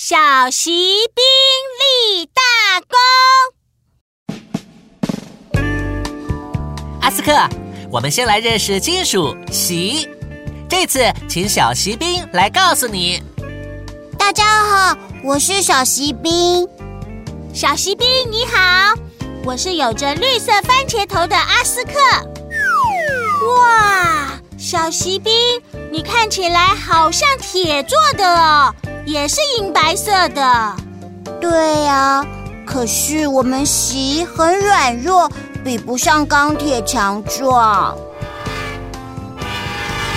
[0.00, 0.16] 小
[0.48, 0.70] 锡
[1.12, 1.24] 兵
[1.80, 2.40] 立大
[2.86, 2.96] 功。
[7.02, 7.32] 阿斯克，
[7.90, 10.08] 我们先来认识金属锡。
[10.68, 13.20] 这次请小锡兵来告诉你。
[14.16, 16.64] 大家好，我是小锡兵。
[17.52, 18.94] 小锡兵你好，
[19.44, 21.90] 我是有着绿色番茄头的阿斯克。
[23.48, 25.32] 哇，小锡兵，
[25.88, 28.74] 你看起来好像铁做的哦。
[29.06, 30.76] 也是银白色的，
[31.40, 32.26] 对呀。
[32.66, 35.30] 可是我们锡很软弱，
[35.64, 37.96] 比不上钢铁强壮。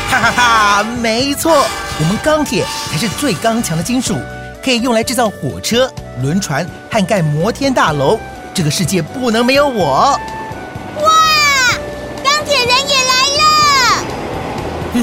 [0.10, 1.64] 哈哈哈，没错，
[2.00, 4.18] 我们钢铁才是最刚强的金属，
[4.66, 5.90] 可以用来制造火车、
[6.24, 8.20] 轮船和盖摩天大楼。
[8.56, 10.20] 这个世界不能没有我。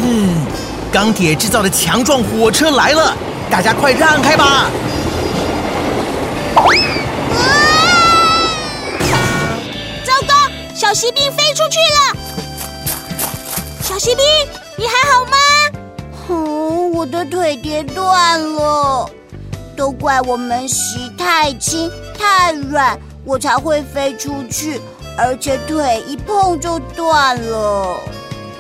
[0.01, 0.47] 哼哼，
[0.93, 3.17] 钢铁制造的强壮火车来了。
[3.51, 4.71] 大家快让开吧！
[10.05, 10.35] 糟糕，
[10.75, 12.17] 小锡兵飞出去了。
[13.81, 14.25] 小锡兵，
[14.77, 15.37] 你还好吗？
[16.29, 19.09] 哦，我的腿跌断了。
[19.75, 24.81] 都怪我们锡太轻太软，我才会飞出去，
[25.17, 27.97] 而且腿一碰就断了。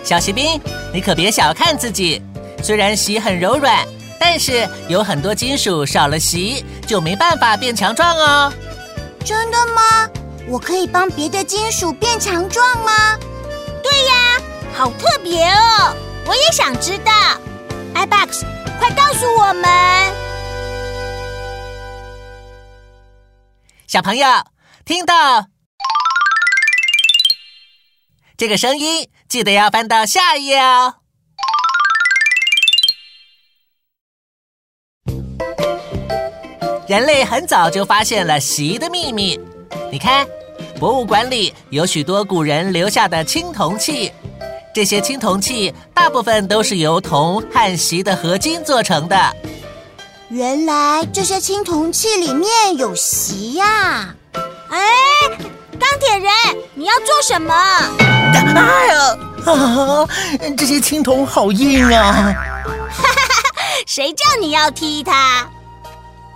[0.08, 0.58] 小锡兵，
[0.90, 2.22] 你可别小看自己，
[2.62, 3.86] 虽然锡很柔软。
[4.18, 8.50] 但是有很多金属少了锡就没办法变强壮哦。
[9.22, 10.08] 真的吗？
[10.48, 13.18] 我可以帮别的金属变强壮吗？
[13.82, 14.40] 对呀，
[14.72, 15.94] 好特别哦！
[16.24, 17.12] 我也想知道。
[17.94, 18.46] iBox，
[18.78, 19.70] 快告诉我们！
[23.86, 24.26] 小朋友
[24.86, 25.44] 听到
[28.38, 30.94] 这个声音，记得要翻到下一页哦。
[36.86, 39.40] 人类很早就发现了锡的秘密。
[39.90, 40.24] 你看，
[40.78, 44.12] 博物馆里有许多古人留下的青铜器，
[44.72, 49.36] 这些青铜器大部分都是由铜和锡的合金做成的。
[50.28, 54.14] 原来这些青铜器里面有锡呀！
[54.70, 54.86] 哎，
[55.78, 56.32] 钢铁人，
[56.74, 57.54] 你要做什么？
[57.54, 60.06] 哎呀，啊，
[60.56, 62.34] 这些青铜好硬啊！
[63.86, 65.46] 谁叫你要踢它？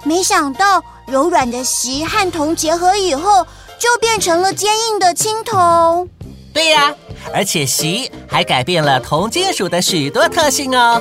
[0.05, 3.47] 没想到柔软的锡和铜结合以后，
[3.79, 6.09] 就变成了坚硬的青铜。
[6.55, 6.95] 对呀，
[7.35, 11.01] 而且锡还改变了铜金属的许多特性哦。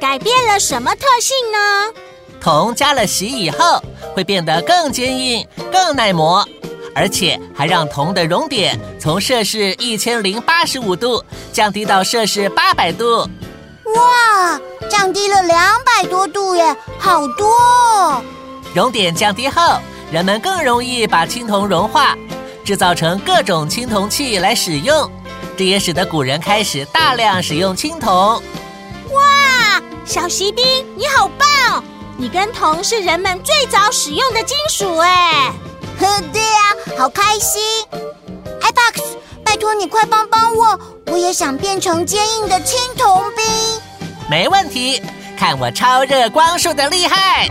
[0.00, 1.58] 改变了什么特性呢？
[2.40, 3.80] 铜加了锡以后，
[4.14, 6.46] 会变得更坚硬、更耐磨，
[6.94, 13.28] 而且还让铜的熔点从摄氏一千零八十五度降低到摄氏八百度。
[13.94, 18.22] 哇，降低了两百多度耶，好多！
[18.74, 19.78] 熔点降低后，
[20.10, 22.16] 人们更容易把青铜融化，
[22.64, 25.10] 制造成各种青铜器来使用。
[25.56, 28.10] 这也使得古人开始大量使用青铜。
[28.10, 30.64] 哇，小锡兵，
[30.96, 31.84] 你好棒！
[32.16, 35.52] 你跟铜是人们最早使用的金属哎。
[36.02, 37.62] 呵，对呀，好开心。
[38.60, 39.00] iBox，
[39.44, 40.76] 拜托你快帮帮我，
[41.06, 43.46] 我也想变成坚硬的青铜兵。
[44.28, 45.00] 没问题，
[45.38, 47.46] 看我超热光束的厉害！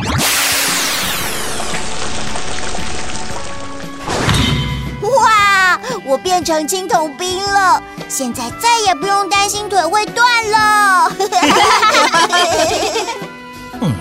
[5.02, 11.12] 哇，我变成青铜兵了，现在再也不用担心腿会断了。
[13.82, 13.94] 嗯，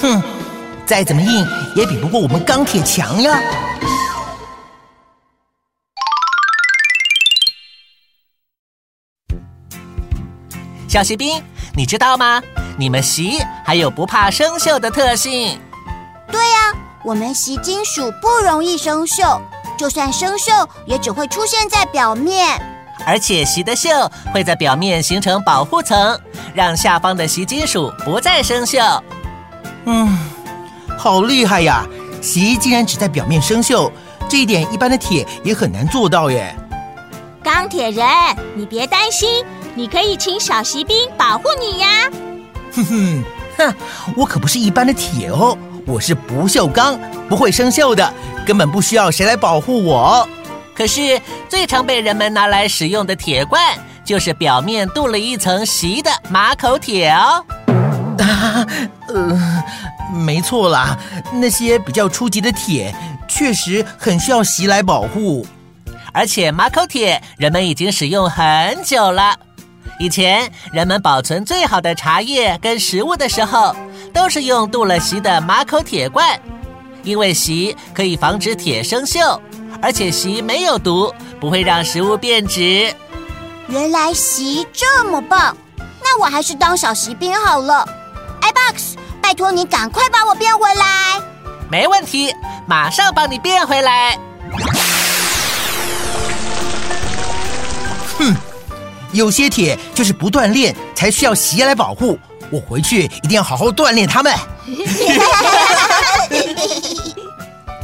[0.00, 0.22] 哼，
[0.92, 3.40] 再怎么硬也比不过我们钢铁强呀。
[10.86, 11.42] 小锡兵。
[11.74, 12.42] 你知道吗？
[12.76, 15.58] 你们锡还有不怕生锈的特性。
[16.30, 19.40] 对呀，我们锡金属不容易生锈，
[19.78, 22.60] 就算生锈，也只会出现在表面。
[23.06, 26.20] 而且锡的锈会在表面形成保护层，
[26.52, 29.02] 让下方的锡金属不再生锈。
[29.86, 30.18] 嗯，
[30.98, 31.86] 好厉害呀！
[32.20, 33.90] 锡竟然只在表面生锈，
[34.28, 36.54] 这一点一般的铁也很难做到耶。
[37.42, 38.06] 钢铁人，
[38.54, 39.44] 你别担心。
[39.74, 41.88] 你可以请小锡兵保护你呀！
[42.74, 43.24] 哼哼，
[43.56, 43.74] 哼，
[44.14, 45.56] 我可不是一般的铁哦，
[45.86, 48.12] 我是不锈钢，不会生锈的，
[48.46, 50.28] 根本不需要谁来保护我。
[50.74, 51.18] 可是
[51.48, 57.44] 最常被人们拿来使用的铁罐，就是表面镀了一层锡的马口铁哦。
[58.18, 58.66] 啊，
[59.08, 59.64] 呃，
[60.12, 60.98] 没错啦，
[61.32, 62.94] 那些比较初级的铁，
[63.26, 65.46] 确实很需要锡来保护。
[66.12, 69.34] 而且马口铁，人们已经使用很久了。
[69.98, 73.74] 以前人们保存最好的茶叶跟食物的时候，
[74.12, 76.38] 都是用镀了锡的马口铁罐，
[77.02, 79.40] 因为锡可以防止铁生锈，
[79.80, 82.94] 而且锡没有毒，不会让食物变质。
[83.68, 85.56] 原来锡这么棒，
[86.02, 87.88] 那我还是当小锡兵好了。
[88.40, 91.18] iBox，拜托你赶快把我变回来。
[91.70, 92.34] 没问题，
[92.66, 94.18] 马上帮你变回来。
[98.18, 98.36] 哼，
[99.12, 102.18] 有些铁就是不锻炼才需要锡来保护。
[102.50, 104.34] 我回去一定要好好锻炼它们。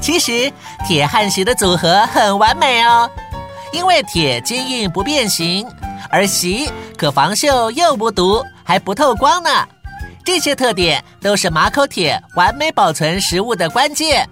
[0.00, 0.52] 其实
[0.86, 3.10] 铁和锡的组合很完美哦，
[3.72, 5.66] 因为铁坚硬不变形，
[6.10, 9.50] 而锡可防锈又不毒，还不透光呢。
[10.28, 14.28] 这些特点都是马口铁完美保存食物的关键。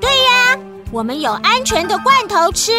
[0.00, 0.58] 对呀，
[0.90, 2.72] 我们有安全的罐头吃，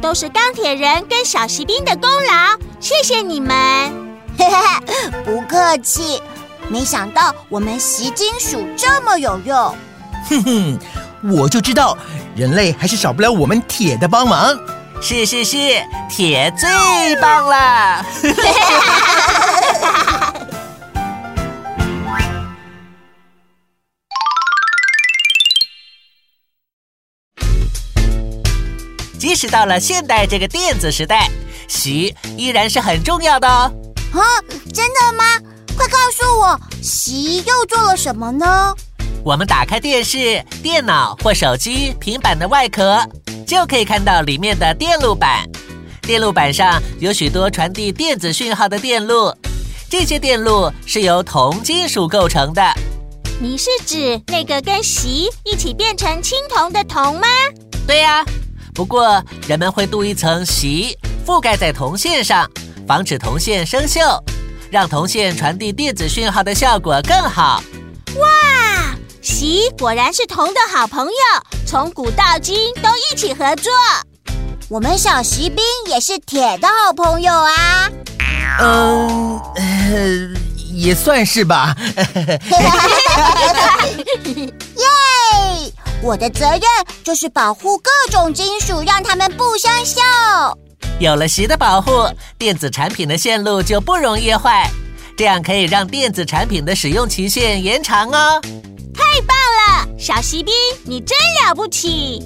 [0.00, 2.56] 都是钢铁人跟小锡兵的功劳。
[2.78, 3.56] 谢谢你们，
[5.26, 6.22] 不客气。
[6.68, 9.76] 没想到我们吸金属这么有用。
[10.28, 10.78] 哼哼，
[11.32, 11.98] 我就知道
[12.36, 14.56] 人类还是少不了我们铁的帮忙。
[15.00, 15.56] 是是是，
[16.08, 18.06] 铁最棒了。
[29.26, 31.30] 即使到了现代这个电子时代，
[31.66, 33.72] 锡依然是很重要的哦。
[34.12, 34.20] 啊，
[34.70, 35.24] 真的吗？
[35.74, 38.74] 快告诉我，锡又做了什么呢？
[39.24, 43.02] 我们打开电视、电脑或手机、平板的外壳，
[43.46, 45.48] 就可以看到里面的电路板。
[46.02, 49.34] 电路板上有许多传递电子讯号的电路，
[49.88, 52.62] 这些电路是由铜金属构成的。
[53.40, 57.26] 你是指那个跟锡一起变成青铜的铜吗？
[57.86, 58.22] 对呀。
[58.74, 62.50] 不过，人们会镀一层锡覆盖在铜线上，
[62.88, 64.20] 防止铜线生锈，
[64.68, 67.62] 让铜线传递电子讯号的效果更好。
[68.16, 71.12] 哇，锡果然是铜的好朋友，
[71.64, 73.72] 从古到今都一起合作。
[74.68, 77.88] 我们小锡兵也是铁的好朋友啊。
[78.58, 80.34] 嗯，
[80.72, 81.76] 也算是吧。
[86.04, 86.08] 耶！
[86.08, 86.60] 我的责任
[87.02, 90.00] 就是保护各种金属，让它们不生锈。
[91.00, 91.90] 有了锡的保护，
[92.38, 94.70] 电子产品的线路就不容易坏，
[95.16, 98.40] 这样可以让电子产品的使用期限延长哦。
[98.94, 100.54] 太棒了，小锡兵，
[100.84, 102.22] 你真了不起！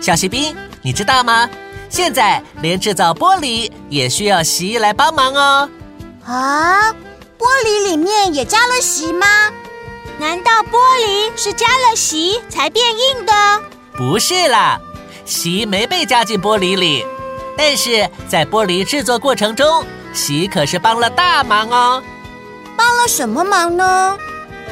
[0.00, 1.48] 小锡兵，你知道吗？
[1.90, 5.68] 现在连制造玻璃也需要锡来帮忙哦。
[6.24, 6.92] 啊，
[7.36, 9.26] 玻璃里面也加了锡吗？
[10.18, 13.32] 难道玻璃是加了锡才变硬的？
[13.96, 14.78] 不是啦，
[15.24, 17.04] 锡没被加进玻璃里，
[17.56, 19.84] 但是在玻璃制作过程中，
[20.14, 22.02] 锡可是帮了大忙哦。
[22.76, 24.16] 帮了什么忙呢？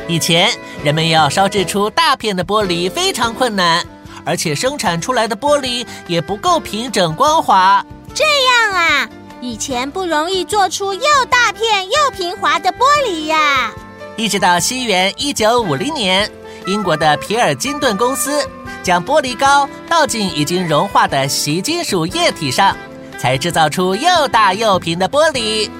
[0.06, 0.50] 以前
[0.84, 3.84] 人们要烧制出大片的玻璃非常困难。
[4.28, 7.82] 而且生产出来的玻璃也不够平整光滑，
[8.12, 9.08] 这样啊，
[9.40, 13.72] 以前不容易做出又大片又平滑的玻璃呀。
[14.18, 16.30] 一直到西元一九五零年，
[16.66, 18.46] 英国的皮尔金顿公司
[18.82, 22.76] 将玻璃膏倒进已经融化的锡金属液体上，
[23.18, 25.70] 才制造出又大又平的玻璃。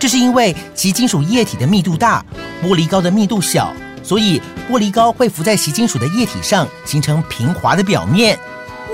[0.00, 2.24] 这是因为锡金属液体的密度大，
[2.64, 3.72] 玻璃膏的密度小。
[4.02, 4.40] 所以
[4.70, 8.38] 玻璃膏会浮在锡金属的液体上，形成平滑的表面。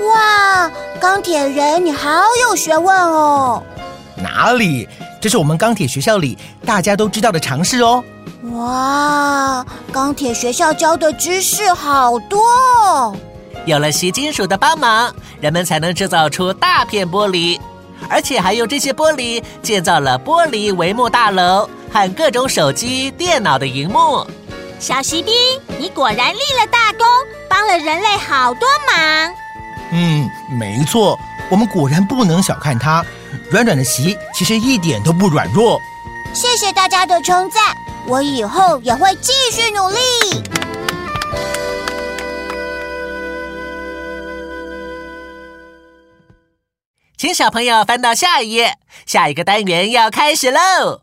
[0.07, 2.09] 哇，钢铁人，你好
[2.47, 3.63] 有学问哦！
[4.15, 4.87] 哪里？
[5.21, 8.03] 这是我们钢铁学校里大家都知道的常识哦。
[8.53, 12.41] 哇，钢铁学校教的知识好多
[12.83, 13.15] 哦！
[13.65, 17.59] 有了锡金属的帮忙，人们才能制造出大片玻璃，
[18.09, 24.25] 而且还用这些玻璃建造了玻璃帷幕大楼和各种手机、电脑的荧幕。
[24.79, 25.33] 小锡兵，
[25.77, 27.05] 你果然立了大功，
[27.49, 29.35] 帮了人类好多忙。
[29.91, 31.19] 嗯，没错，
[31.51, 33.05] 我们果然不能小看它。
[33.51, 35.77] 软软的席其实一点都不软弱。
[36.33, 37.75] 谢谢大家的称赞，
[38.07, 39.99] 我以后也会继续努力。
[47.17, 51.01] 请小朋友翻到下一页，下一个单元要开始喽。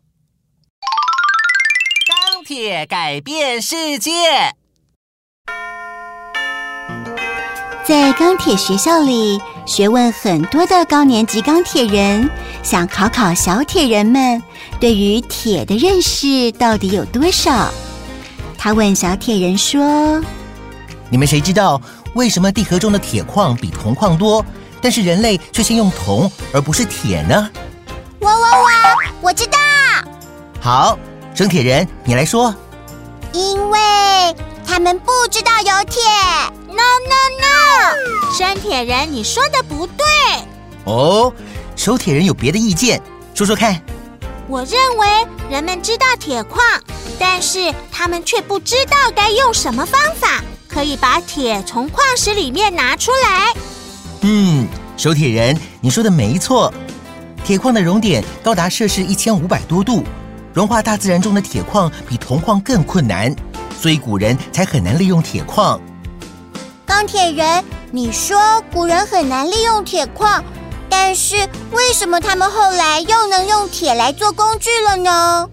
[2.47, 4.11] 铁改变世界，
[7.85, 12.29] 在钢铁学校里，学问很多的高年级钢铁人
[12.63, 14.41] 想考考小铁人们，
[14.79, 17.69] 对于铁的认识到底有多少？
[18.57, 20.23] 他问小铁人说
[21.11, 21.81] ：“你们谁知道
[22.13, 24.45] 为什么地壳中的铁矿比铜矿多，
[24.81, 27.49] 但是人类却先用铜而不是铁呢？
[28.21, 28.67] 哇哇哇！
[29.19, 29.57] 我知道，
[30.61, 30.97] 好，
[31.37, 32.51] 生铁人，你来说。
[33.31, 33.79] 因为
[34.65, 36.01] 他们不知道有铁。
[36.65, 38.35] No no no！
[38.35, 40.03] 生铁人，你说的不对。
[40.85, 41.31] 哦，
[41.75, 42.99] 手铁人有别的意见，
[43.35, 43.79] 说说看。
[44.47, 45.07] 我认为
[45.47, 46.59] 人们知道铁矿，
[47.19, 53.53] 但是他们却不知道该用什么方法可以把铁从矿石里面拿出来。
[54.21, 54.67] 嗯，
[54.97, 56.73] 手铁人，你说的没错。
[57.45, 60.03] 铁矿的熔点高达摄氏一千五百多度，
[60.57, 63.31] 融化大自然中的铁矿比铜矿更困难，
[63.79, 65.79] 所以古人才很难利用铁矿。
[66.83, 68.39] 钢铁人，你说
[68.73, 70.43] 古人很难利用铁矿，
[70.89, 75.47] 但是为什么他们后来又能用铁来做工具了呢？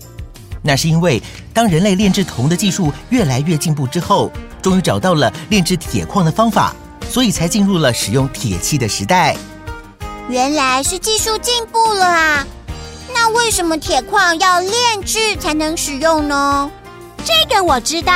[0.62, 4.32] 那是因为当人类炼制铜的技术越来越进步之后，
[4.62, 6.75] 终于找到了炼制铁矿的方法，
[7.11, 9.37] 所以才进入了使用铁器的时代。
[10.30, 12.46] 原来是技术进步了啊！
[13.14, 16.71] 那为什么铁矿要炼制才能使用呢？
[17.25, 18.12] 这个我知道，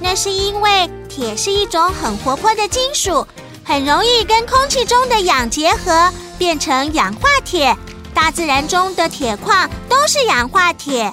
[0.00, 3.26] 那是因为铁是一种很活泼的金属，
[3.62, 7.74] 很容易跟空气中的氧结合，变成氧化铁。
[8.12, 11.12] 大自然中的铁矿都是氧化铁。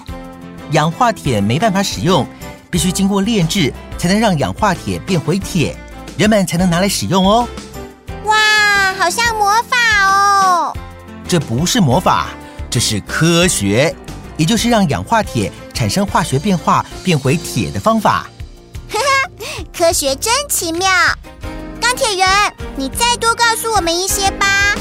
[0.71, 2.27] 氧化铁没办法使用，
[2.69, 5.75] 必须经过炼制才能让氧化铁变回铁，
[6.17, 7.47] 人们才能拿来使用哦。
[8.25, 10.73] 哇，好像魔法哦！
[11.27, 12.27] 这不是魔法，
[12.71, 13.93] 这是科学，
[14.37, 18.29] 也就是让氧化铁产生化学变化变回铁的方法。
[19.77, 20.89] 科学真奇妙。
[21.81, 22.27] 钢铁人，
[22.77, 24.73] 你再多告诉我们一些吧。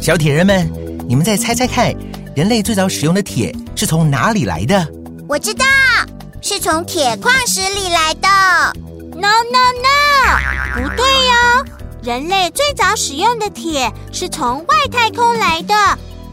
[0.00, 0.68] 小铁人们，
[1.08, 1.94] 你们再猜猜看，
[2.34, 4.84] 人类最早使用的铁是从哪里来的？
[5.28, 5.64] 我知道，
[6.42, 8.28] 是从铁矿石里来的。
[9.14, 11.64] No no no，不对哟！
[12.02, 15.74] 人类最早使用的铁是从外太空来的，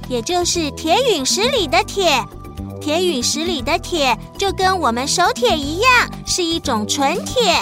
[0.07, 2.23] 也就是铁陨石里的铁。
[2.81, 5.91] 铁陨石里的铁就跟我们手铁一样，
[6.25, 7.53] 是一种纯铁。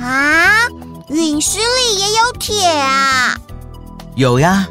[0.00, 0.66] 啊，
[1.08, 3.38] 陨石里也有铁啊！
[4.14, 4.66] 有呀，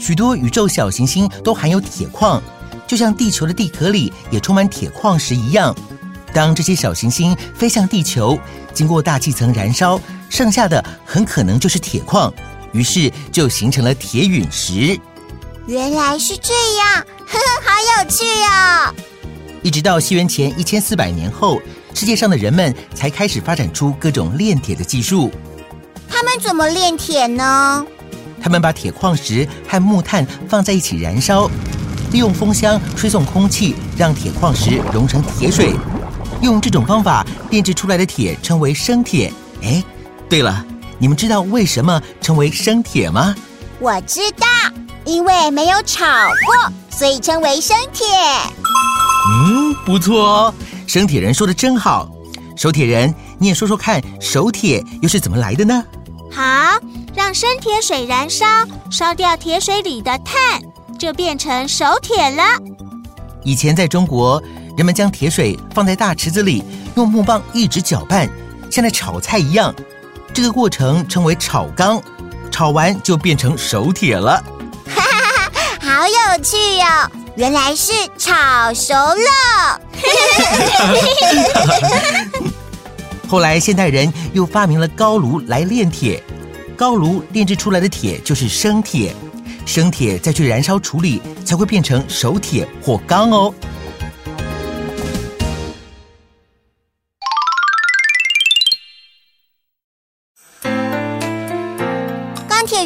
[0.00, 2.42] 许多宇宙小行星都含有铁矿，
[2.86, 5.74] 就像地球的地壳里也充满铁矿石一样。
[6.34, 8.38] 当这些小行星飞向地球，
[8.72, 12.32] 经过大气层燃烧，剩下的很可能就是铁矿，
[12.72, 14.98] 于是就形成了铁陨石。
[15.66, 18.94] 原来是这样，呵呵，好有趣哦！
[19.62, 21.60] 一直到西元前一千四百年后，
[21.94, 25.30] 世界上的人们才开始发展出各种炼铁的技术。
[26.08, 27.86] 他们怎么炼铁呢？
[28.42, 31.48] 他们把铁矿石和木炭放在一起燃烧，
[32.10, 35.76] 利用风箱吹送空气，让铁矿石融成铁水。
[36.42, 39.32] 用这种方法炼制出来的铁称为生铁。
[39.62, 39.82] 哎，
[40.28, 40.64] 对了，
[40.98, 43.34] 你们知道为什么称为生铁吗？
[43.78, 44.46] 我知道，
[45.04, 48.06] 因为没有炒过，所以称为生铁。
[49.46, 50.54] 嗯，不错哦，
[50.86, 52.10] 生铁人说的真好。
[52.56, 55.82] 手铁人，你也说说看，手铁又是怎么来的呢？
[56.30, 56.42] 好，
[57.14, 58.46] 让生铁水燃烧，
[58.90, 60.60] 烧掉铁水里的碳，
[60.98, 62.42] 就变成手铁了。
[63.44, 64.40] 以前在中国，
[64.76, 66.64] 人们将铁水放在大池子里，
[66.94, 68.28] 用木棒一直搅拌，
[68.70, 69.74] 像在炒菜一样。
[70.32, 72.02] 这个过程称为炒缸，
[72.50, 74.42] 炒完就变成熟铁了。
[74.86, 77.10] 哈哈哈好有趣哦！
[77.36, 79.80] 原来是炒熟了。
[83.28, 86.22] 后来现代人又发明了高炉来炼铁，
[86.76, 89.14] 高炉炼制出来的铁就是生铁，
[89.64, 93.54] 生铁再去燃烧处理，才会变成熟铁或钢哦。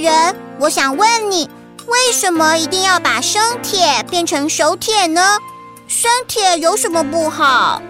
[0.07, 1.51] 人，我想问你，
[1.87, 5.21] 为什么一定要把生铁变成熟铁呢？
[5.89, 7.83] 生铁有什么不好？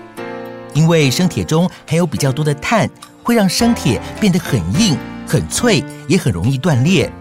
[0.73, 2.89] 因为生铁中含有比较多的碳，
[3.23, 4.97] 会让生铁变得很硬、
[5.29, 7.13] 很脆，也很容易断裂。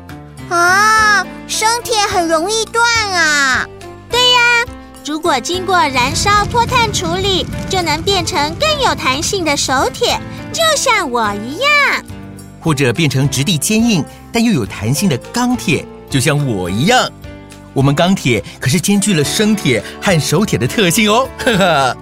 [0.47, 3.67] 啊，生铁很容易断啊！
[4.09, 4.63] 对呀
[5.05, 10.17] 如果经过燃烧脱碳处理，就能变成更有弹性的熟铁，
[10.53, 12.05] 就像我一样。
[12.61, 14.03] 或者变成质地坚硬
[14.35, 17.09] 但又有弹性的钢铁，就像我一样。
[17.73, 21.97] 我们钢铁可是兼具了生铁和熟铁的特性哦， 呵呵。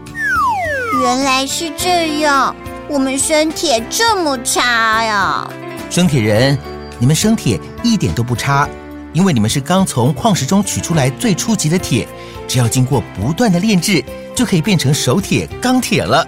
[1.03, 2.55] 原来是这样，
[2.89, 5.47] 我们生铁这么差呀！
[5.91, 6.57] 生铁人，
[6.97, 8.67] 你们生铁一点都不差，
[9.13, 12.07] 因为你们是刚从矿石中取出来最初级的铁，
[12.47, 16.27] 只要经过不断的炼制，就可以变成熟铁、钢铁了。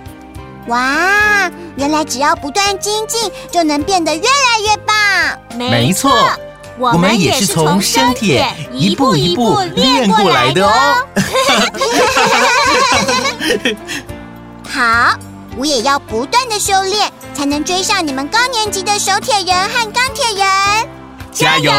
[0.68, 4.96] 哇，原来只要不断精进，就能变得越来越棒。
[5.58, 6.12] 没错，
[6.80, 10.96] 我们也是从生铁一步一步练过来的哦。
[14.68, 15.16] 好，
[15.56, 20.46] 我也要不断的修炼，才能追上你们高年级的手铁人和钢铁人。
[21.32, 21.72] 加油！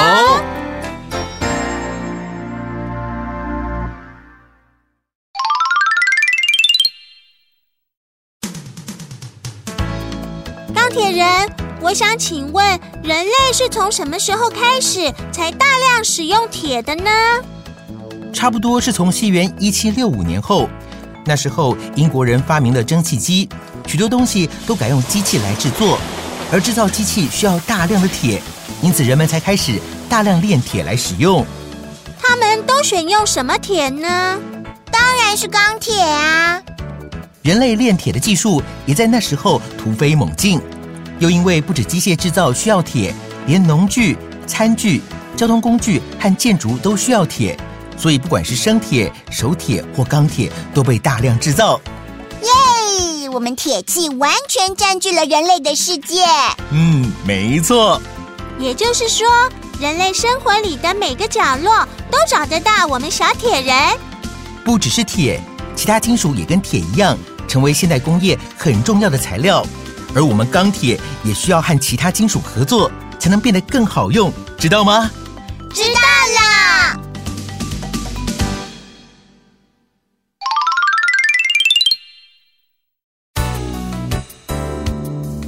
[10.96, 11.28] 铁人，
[11.82, 12.66] 我想请问，
[13.02, 17.10] 人类是从什么时候开始才大量使用铁的呢？
[18.32, 20.70] 差不多是从西元一七六五年后，
[21.26, 23.46] 那时候英国人发明了蒸汽机，
[23.86, 25.98] 许多东西都改用机器来制作，
[26.50, 28.40] 而制造机器需要大量的铁，
[28.80, 31.44] 因此人们才开始大量炼铁来使用。
[32.18, 34.40] 他们都选用什么铁呢？
[34.90, 36.62] 当然是钢铁啊！
[37.42, 40.58] 人类炼铁的技术也在那时候突飞猛进，
[41.18, 43.14] 又因为不止机械制造需要铁，
[43.46, 45.00] 连农具、餐具、
[45.36, 47.58] 交通工具和建筑都需要铁，
[47.96, 51.80] 所以不管是生铁、熟铁或钢铁，都被大量制造。
[52.42, 53.28] 耶！
[53.30, 56.24] 我们铁器完全占据了人类的世界。
[56.70, 58.00] 嗯，没错。
[58.58, 59.26] 也就是说，
[59.78, 63.74] 人类生活里的每个角落都找得到我们小铁人。
[64.64, 65.38] 不只是铁，
[65.74, 69.66] 其他金属也跟铁一样，成为现代工业很重要的材料。
[70.14, 75.10] 而我们钢铁也需要和其他金属合作，才能变得更好用，知道吗？
[75.74, 76.98] 知道啦。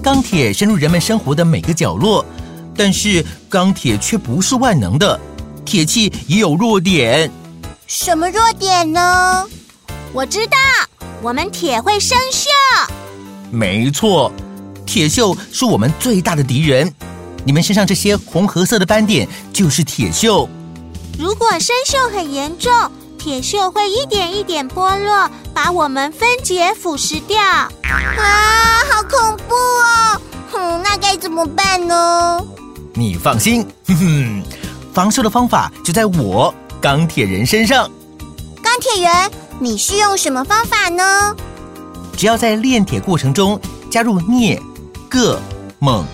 [0.02, 2.24] 钢铁深入人们生活的每个角落，
[2.74, 5.20] 但是钢铁却不是万能的，
[5.64, 7.30] 铁器也有弱点。
[7.86, 9.46] 什么弱点呢？
[10.14, 10.56] 我知道，
[11.20, 12.48] 我们铁会生锈。
[13.50, 14.32] 没错，
[14.88, 16.90] 铁锈是我们最大的敌人。
[17.44, 20.48] 你们身上这些红褐色的斑点就是铁锈。
[21.18, 22.72] 如果生锈很严重，
[23.18, 27.38] 铁锈会一点一点剥落，把我们分解腐蚀掉。
[27.38, 27.68] 啊，
[28.90, 30.20] 好恐怖哦！
[30.52, 32.42] 哼，那该怎么办呢？
[32.94, 34.42] 你放心，哼哼，
[34.94, 37.90] 防锈的方法就在我钢铁人身上。
[38.62, 41.36] 钢铁人，你是用什么方法呢？
[42.16, 43.60] 只要在炼铁过程中
[43.90, 44.60] 加入镍、
[45.08, 45.38] 铬、
[45.80, 46.04] 锰、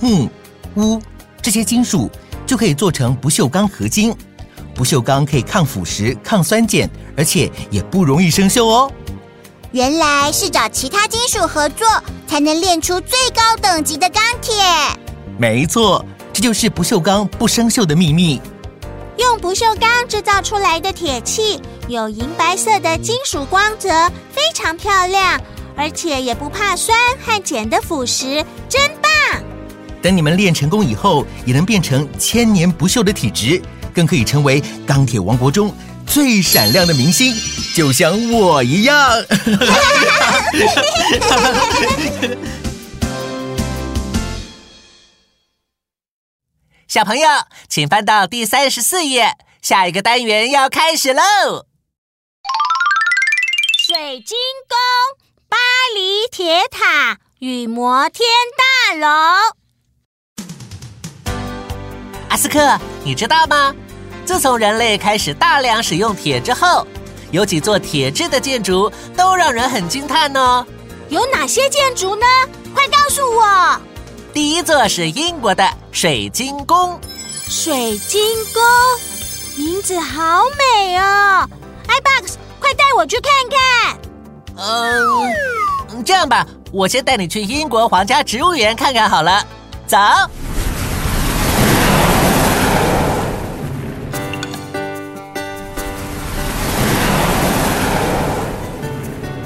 [0.00, 0.30] 钼、
[0.74, 1.02] 钨
[1.40, 2.10] 这些金属，
[2.46, 4.14] 就可以做成不锈钢合金。
[4.74, 8.90] 不锈钢可以抗腐蚀、抗酸碱，而且也不容易生锈哦。
[9.72, 11.86] 原来是找其他金属合作，
[12.26, 14.54] 才能炼出最高等级的钢铁。
[15.38, 18.40] 没错，这就是不锈钢不生锈的秘密。
[19.18, 23.88] 用不锈钢制造出来的铁器有银白色的金属光泽，
[24.30, 25.40] 非常漂亮，
[25.76, 29.42] 而且也不怕酸和碱的腐蚀，真棒！
[30.02, 33.62] 等你们练成功以后，也能变成千年不锈的体质，
[33.94, 35.74] 更可以成为钢铁王国中
[36.06, 37.34] 最闪亮的明星，
[37.74, 39.10] 就像我一样。
[46.88, 47.28] 小朋友，
[47.68, 51.22] 请翻到第三十四页，下一个单元要开始喽！
[53.86, 54.36] 水晶
[54.68, 54.76] 宫、
[55.52, 55.58] 巴
[55.94, 59.06] 黎铁塔与摩天大楼。
[62.30, 63.74] 阿斯克，你知道吗？
[64.24, 66.86] 自从人类开始大量使用铁之后，
[67.32, 70.66] 有几座铁制的建筑都让人很惊叹哦。
[71.10, 72.24] 有哪些建筑呢？
[72.74, 73.78] 快告诉我！
[74.32, 76.98] 第一座是英国的水晶宫。
[77.46, 78.22] 水晶
[78.54, 78.62] 宫，
[79.58, 81.46] 名字好美哦
[81.86, 84.11] ！iBox，快带我去看看。
[84.56, 89.44] 嗯，这样吧，我先带你去英国皇家植物园看看好了。
[89.86, 89.96] 走。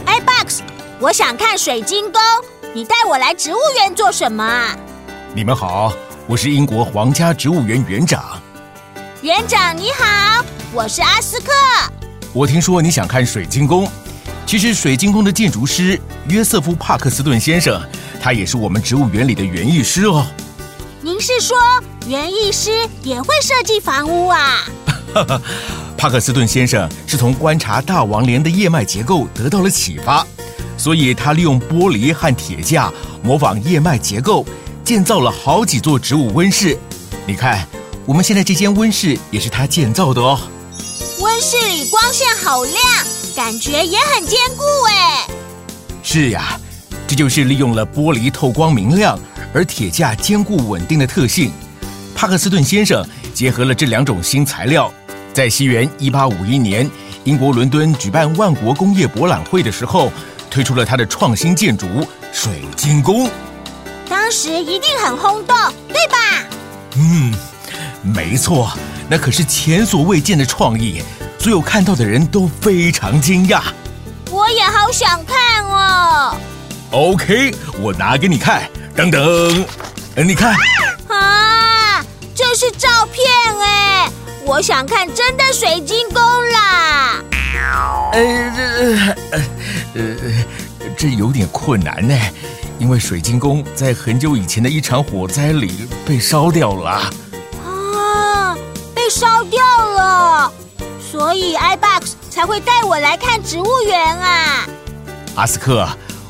[0.06, 0.60] iBox，
[1.00, 2.20] 我想看水晶宫，
[2.74, 4.76] 你带我来植物园做什么啊？
[5.34, 5.92] 你们好，
[6.26, 8.22] 我是英国皇家植物园园长。
[9.22, 11.46] 园长你好，我是阿斯克。
[12.32, 13.88] 我听说你想看水晶宫，
[14.46, 17.82] 其实水晶宫的建筑师约瑟夫·帕克斯顿先生，
[18.22, 20.24] 他也是我们植物园里的园艺师哦。
[21.02, 21.56] 您是说
[22.06, 24.64] 园艺师也会设计房屋啊？
[25.98, 30.24] 帕克斯顿先生是从观察大王莲的叶脉结构得到了启发，
[30.78, 32.92] 所以他利用玻璃和铁架
[33.24, 34.46] 模仿叶脉结构，
[34.84, 36.78] 建造了好几座植物温室。
[37.26, 37.66] 你看，
[38.04, 40.38] 我们现在这间温室也是他建造的哦。
[41.18, 42.76] 温室里光线好亮，
[43.36, 45.26] 感觉也很坚固哎。
[46.02, 46.58] 是呀，
[47.06, 49.18] 这就是利用了玻璃透光明亮，
[49.52, 51.52] 而铁架坚固稳定的特性。
[52.14, 54.90] 帕克斯顿先生结合了这两种新材料，
[55.34, 56.90] 在西元一八五一年，
[57.24, 60.10] 英国伦敦举办万国工业博览会的时候，
[60.48, 61.86] 推出了他的创新建筑——
[62.32, 63.28] 水晶宫。
[64.08, 65.54] 当时一定很轰动，
[65.88, 66.48] 对吧？
[66.96, 67.34] 嗯，
[68.02, 68.72] 没错，
[69.10, 71.02] 那可是前所未见的创意，
[71.46, 73.62] 所有看到的人都非常惊讶。
[74.32, 76.36] 我也好想看哦。
[76.90, 78.68] OK，我拿给你看。
[78.96, 79.64] 等等，
[80.26, 80.56] 你看。
[81.06, 82.04] 啊，
[82.34, 83.24] 这是照片
[83.60, 84.10] 哎，
[84.44, 86.20] 我想看真的水晶宫
[86.52, 87.22] 啦。
[88.12, 89.40] 呃，呃，
[89.94, 90.16] 呃，
[90.98, 92.18] 这有点困难呢。
[92.80, 96.90] 因为水晶宫在很久以前的一场火灾里被烧掉了
[97.64, 98.56] 啊，
[98.92, 100.52] 被烧掉了，
[101.10, 104.66] 所以 iBox 才会带我来看植物园啊。
[105.36, 105.88] 阿斯克，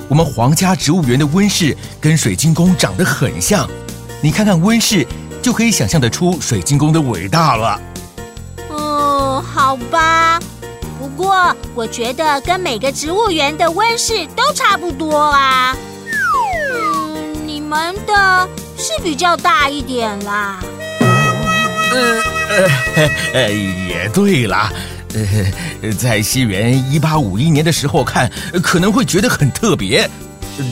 [0.08, 3.68] 我们皇家植物园的温室跟水晶宫长得很像，
[4.20, 5.06] 你看看温室
[5.42, 7.80] 就可以想象得出水晶宫的伟大了。
[8.68, 10.38] 哦，好吧，
[10.98, 15.76] 不过我觉得跟每个植物园的温室都差不多啊。
[16.74, 20.60] 嗯你们的是比较大一点啦。
[21.92, 24.72] 呃呃，也对啦。
[25.83, 28.31] 呃，在西元一八五一年的时候看，
[28.62, 30.09] 可能会觉得很特别，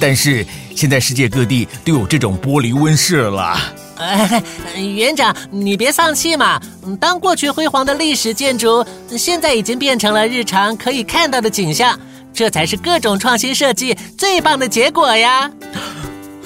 [0.01, 3.59] 但是现在世界各地都有这种玻璃温室了。
[4.77, 6.61] 园长，你别丧气嘛。
[7.01, 8.85] 当过去辉煌的历史建筑，
[9.17, 11.99] 现在已经变成了日常可以看到的景象，
[12.33, 15.51] 这才是各种创新设计最棒的结果呀。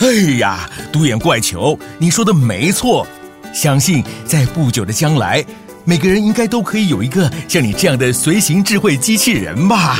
[0.00, 3.04] 哎呀，独眼怪球，你说的没错。
[3.52, 5.44] 相信在不久的将来，
[5.84, 9.98] 每个人应该都可以有一个像你这样的随行智慧机器人吧。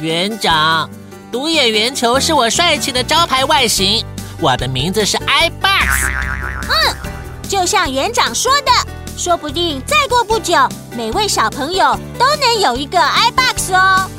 [0.00, 0.88] 园长，
[1.30, 4.04] 独眼圆球是我帅气的招牌外形。
[4.40, 6.08] 我的名字是 iBox。
[6.68, 6.96] 嗯，
[7.48, 8.70] 就像园长说的，
[9.16, 10.56] 说不定再过不久，
[10.96, 14.10] 每位小朋友都能有一个 iBox 哦。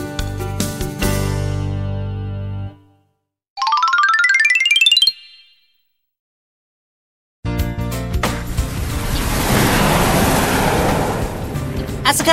[12.12, 12.32] 阿斯克，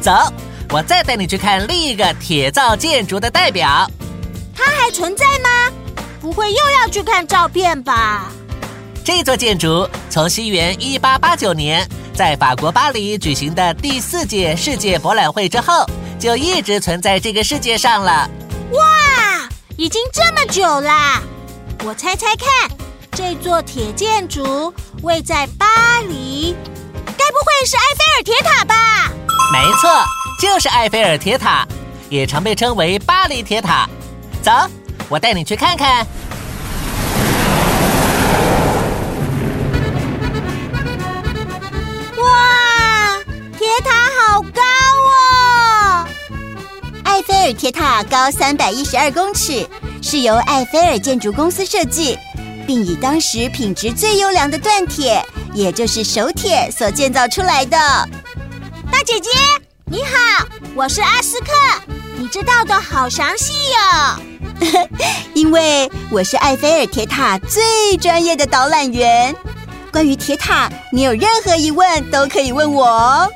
[0.00, 0.10] 走，
[0.70, 3.88] 我再带你去看另一个铁造建筑的代表。
[4.52, 5.72] 它还存在吗？
[6.20, 8.24] 不会又要去看照片吧？
[9.04, 15.88] 这座建筑从西元一八八九年在法国巴黎举行的第四届世界博览会之后，
[16.18, 18.28] 就一直存在这个世界上了。
[18.72, 21.22] 哇，已经这么久啦！
[21.84, 22.68] 我猜猜看，
[23.12, 26.56] 这座铁建筑位在巴黎。
[27.16, 29.09] 该不会是埃菲尔铁塔吧？
[29.52, 29.90] 没错，
[30.40, 31.66] 就是埃菲尔铁塔，
[32.08, 33.88] 也常被称为巴黎铁塔。
[34.42, 34.52] 走，
[35.08, 36.06] 我带你去看看。
[42.16, 43.18] 哇，
[43.58, 44.62] 铁塔好高
[45.08, 46.08] 哦！
[47.04, 49.68] 埃菲尔铁塔高三百一十二公尺，
[50.00, 52.16] 是由埃菲尔建筑公司设计，
[52.68, 55.20] 并以当时品质最优良的锻铁。
[55.52, 57.76] 也就是熟铁所建造出来的。
[59.00, 59.30] 大姐姐，
[59.86, 61.46] 你好，我是阿斯克，
[62.18, 64.86] 你知道的好详细哟。
[65.32, 69.34] 因为我是埃菲尔铁塔最专业的导览员。
[69.90, 73.32] 关于铁塔，你有任何疑问都可以问我哦。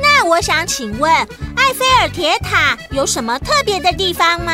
[0.00, 4.52] 那我想请问，埃菲尔铁塔有什么特别的地方吗？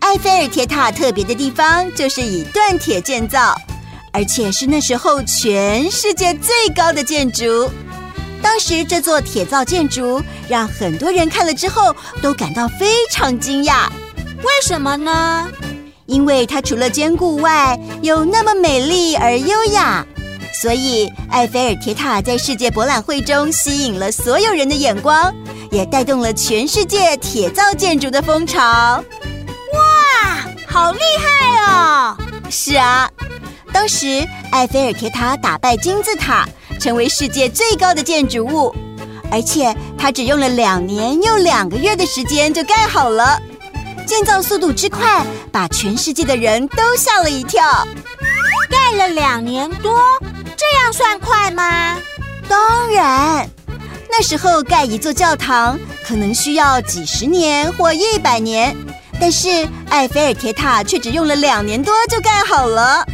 [0.00, 3.54] 埃菲尔铁塔特别的地方就是以锻铁建造。
[4.14, 7.70] 而且是那时候全世界最高的建筑。
[8.42, 13.88] 当时这座铁造建筑让很多人看了之后都感到非常惊讶。
[14.38, 15.48] 为什么呢？
[16.06, 20.04] 因为它除了坚固外，又那么美丽而优雅，
[20.60, 25.32] 所以埃菲尔铁塔在世界博览会中吸引了所有人的眼光，
[25.70, 28.60] 也带动了全世界铁造建筑的风潮。
[28.60, 29.04] 哇，
[30.66, 32.16] 好厉害哦！
[32.50, 33.08] 是啊。
[33.72, 36.46] 当时，埃菲尔铁塔打败金字塔，
[36.82, 38.74] 成为世界最高的建筑物，
[39.30, 43.40] 而且它只用了两年又两个月的时间就盖好了。
[44.04, 47.86] 建造速度之快，把全世界的人都吓了一跳。
[48.68, 50.00] 盖了两年多，
[50.56, 51.96] 这样算快吗？
[52.48, 53.48] 当然，
[54.10, 58.76] 那时候盖一座教堂可能需要几十年或一百年，
[59.20, 63.06] 但是埃菲尔铁塔却只用了两年多就盖好了。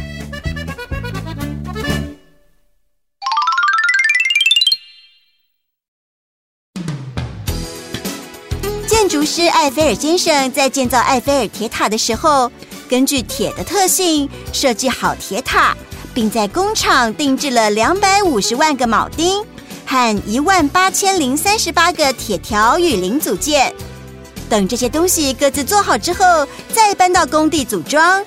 [9.09, 12.51] 建筑师埃菲尔先生在建造埃菲尔铁塔的时候，
[12.87, 15.75] 根据铁的特性设计好铁塔，
[16.13, 19.43] 并在工厂定制了两百五十万个铆钉
[19.83, 23.73] 和一万八千零三十八个铁条与零组件。
[24.47, 28.23] 等这些东西各自做好之后，再搬到工地组装。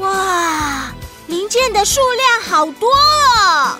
[0.00, 0.92] 哇，
[1.28, 3.78] 零件的数量好多哦！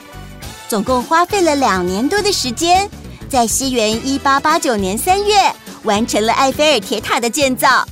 [0.70, 2.88] 总共花费了两年多的时间，
[3.29, 7.87] 在西元一八八九年三月完成了埃菲尔铁塔的建造。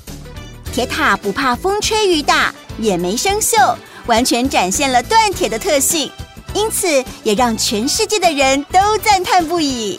[0.73, 3.75] 铁塔不怕风吹雨打，也没生锈，
[4.07, 6.11] 完全展现了锻铁的特性，
[6.55, 9.99] 因此也让全世界的人都赞叹不已。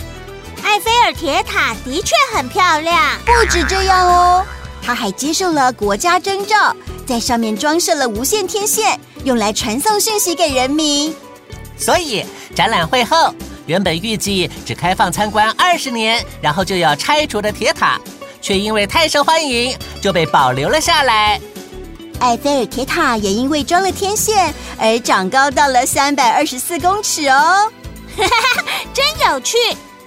[0.64, 4.46] 埃菲尔铁塔的确很漂亮，不止这样哦，
[4.82, 6.76] 它还接受了国家征召，
[7.06, 11.16] 在上面装设了无线天线，用来传送讯息给人民。
[11.78, 13.34] 所以展览会后，
[13.70, 18.02] 原本预计只开放参观二十年，然后就要拆除的铁塔，
[18.42, 21.40] 却因为太受欢迎，就被保留了下来。
[22.22, 27.72] 埃菲尔铁塔也因为装了天线而长高到了三百二十四公尺哦，
[28.92, 29.56] 真有趣！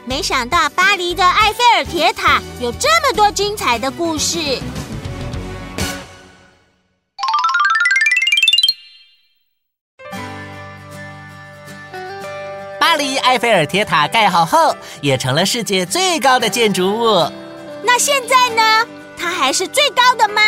[0.06, 4.60] 没想到巴黎的埃菲尔铁塔有这么多精彩的故事。
[12.92, 17.26] 巴黎埃菲尔铁塔盖好后，也成了世界最高的建筑物。
[17.82, 18.86] 那现在呢？
[19.16, 20.42] 它还是最高的吗？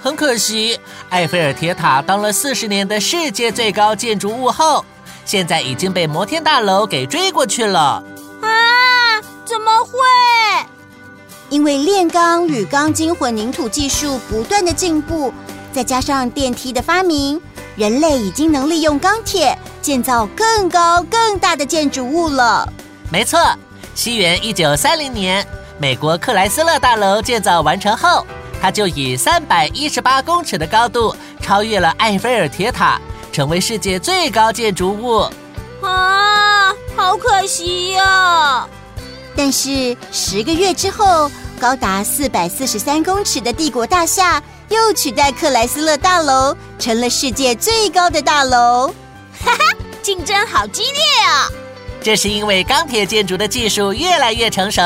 [0.00, 4.82] 很可惜，埃菲尔铁塔当了四十年的世界最高建筑物后，
[5.26, 8.02] 现在已经被摩天大楼给追过去了。
[8.40, 9.20] 啊？
[9.44, 9.90] 怎么会？
[11.50, 15.34] 因为炼钢与钢筋混凝土技术不断的进步，
[15.70, 17.38] 再加上电梯的发明，
[17.78, 22.68] 人类已经能利用钢铁建造更高更大的建筑物了。
[23.08, 23.38] 没错，
[23.94, 25.46] 西元一九三零年，
[25.78, 28.26] 美国克莱斯勒大楼建造完成后，
[28.60, 35.30] 它就以三百一十八公尺的高度超越了埃菲尔铁塔，成为世界最高建筑物。
[35.80, 38.66] 啊，好可惜呀！
[39.36, 48.88] 但是十个月之后，高达四百四十三公尺的帝国大厦又取代克莱斯勒大楼，成了世界最高的大楼。
[49.42, 49.58] 哈哈，
[50.02, 51.48] 竞争好激烈啊！
[52.02, 54.82] 这是因为钢铁建筑的技术越来越成熟，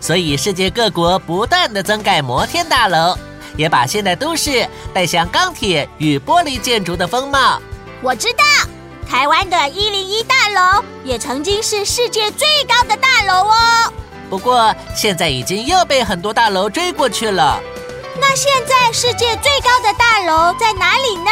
[0.00, 3.16] 所以世界各国不断的增盖摩天大楼，
[3.56, 7.60] 也把现代都市带向钢铁与玻璃建筑的风貌。
[8.02, 8.44] 我知道，
[9.08, 13.92] 台湾的一零一大楼也曾经是世界最高的大楼哦。
[14.28, 17.60] 不过现在已经又被很多大楼追过去了。
[18.18, 21.30] 那现在世界最高的大楼在哪里呢？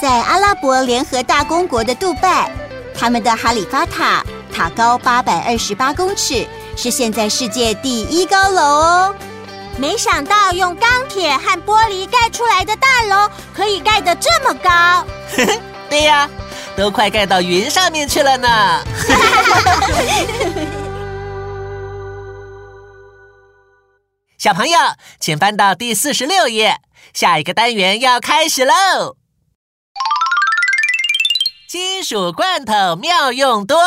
[0.00, 2.50] 在阿拉伯联合大公国的杜拜，
[2.98, 9.14] 他们的哈里发塔塔高八百二十八公尺，是现在世界第一高楼哦。
[9.76, 15.04] 没想到用钢铁和玻璃盖出来的大楼可以盖得这么高。
[15.88, 16.28] 对呀，
[16.76, 18.84] 都快盖到云上面去了呢。
[24.42, 24.76] 小朋友，
[25.20, 26.80] 请翻到第四十六页，
[27.14, 28.74] 下一个单元要开始喽。
[31.68, 33.78] 金属罐头妙用多。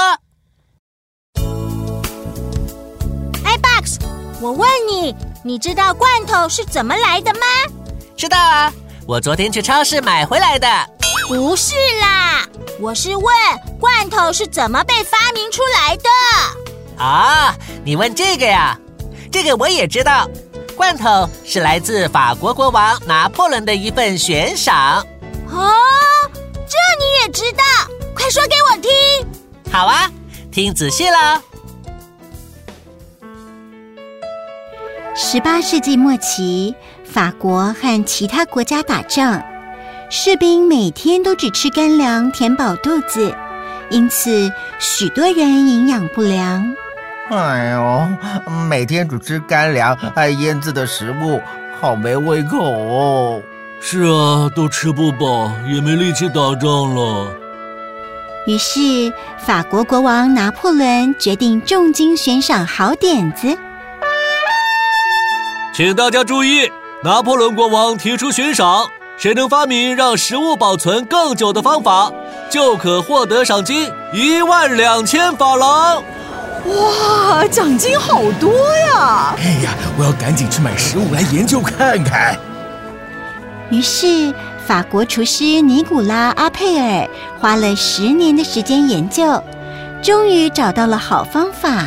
[3.43, 3.99] iBox，
[4.39, 5.13] 我问你，
[5.43, 7.41] 你知道罐头是怎么来的吗？
[8.15, 8.71] 知道啊，
[9.05, 10.67] 我昨天去超市买回来的。
[11.27, 12.47] 不是啦，
[12.79, 13.35] 我是问
[13.77, 17.03] 罐头是怎么被发明出来的。
[17.03, 18.79] 啊，你问这个呀？
[19.29, 20.29] 这个我也知道，
[20.75, 24.99] 罐头是来自法国国王拿破仑的一份悬赏。
[25.49, 25.71] 哦，
[26.33, 27.63] 这你也知道？
[28.13, 28.91] 快说给我听。
[29.71, 30.09] 好啊，
[30.51, 31.41] 听仔细了。
[35.15, 39.41] 十八世纪末期，法国和其他国家打仗，
[40.09, 43.33] 士兵每天都只吃干粮填饱肚子，
[43.89, 46.75] 因此许多人营养不良。
[47.31, 48.07] 哎呦，
[48.69, 51.41] 每天只吃干粮还腌制的食物，
[51.81, 53.41] 好没胃口哦。
[53.81, 57.27] 是啊，都吃不饱，也没力气打仗了。
[58.45, 63.57] 于是，法国国王拿破仑决定重金悬赏好点子。
[65.73, 66.71] 请大家注意，
[67.03, 68.85] 拿破仑国王提出悬赏，
[69.17, 72.11] 谁能发明让食物保存更久的方法，
[72.51, 76.03] 就可获得赏金一万两千法郎。
[76.65, 79.35] 哇，奖金好多呀！
[79.37, 82.37] 哎呀，我要赶紧去买食物来研究看看。
[83.69, 84.33] 于是，
[84.65, 87.07] 法国厨师尼古拉·阿佩尔
[87.39, 89.43] 花了十年的时间研究，
[90.01, 91.85] 终于找到了好方法。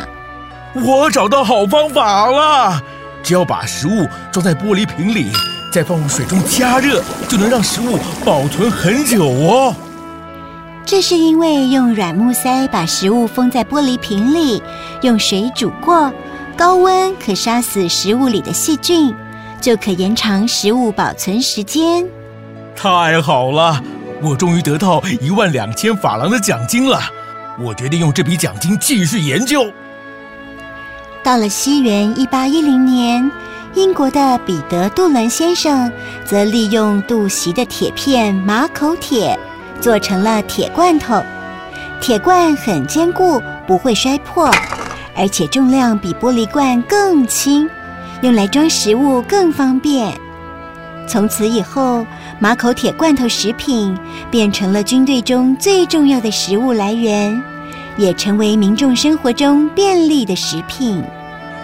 [0.73, 2.81] 我找到好方法了，
[3.23, 5.31] 只要把食物装在玻璃瓶里，
[5.73, 9.75] 再放入水中加热，就能让食物保存很久哦。
[10.89, 14.59] 这是因为用软木塞把食物封在玻璃瓶里，
[15.03, 16.11] 用水煮过，
[16.57, 19.13] 高温可杀死食物里的细菌，
[19.61, 22.03] 就可延长食物保存时间。
[22.75, 23.79] 太好了，
[24.19, 26.99] 我终于得到一万两千法郎的奖金了。
[27.59, 29.71] 我决定用这笔奖金继续研究。
[31.21, 33.31] 到了西元一八一零年，
[33.75, 35.91] 英国的彼得·杜伦先生
[36.25, 39.37] 则利用镀锡的铁片马口铁，
[39.81, 41.21] 做成了铁罐头。
[42.01, 44.49] 铁罐很坚固，不会摔破，
[45.15, 47.69] 而且重量比玻璃罐更轻，
[48.21, 50.13] 用来装食物更方便。
[51.07, 52.05] 从此以后，
[52.39, 53.97] 马口铁罐头食品
[54.29, 57.41] 变成了军队中最重要的食物来源，
[57.97, 61.03] 也成为民众生活中便利的食品。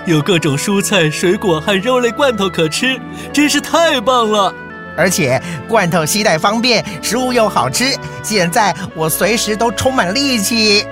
[0.06, 2.99] 有各种蔬菜、水果和肉类罐头可吃，
[3.32, 4.54] 真是太棒了！
[4.98, 7.98] 而且罐头携带方便，食物又好吃。
[8.24, 10.86] 现在我随时都充满力气。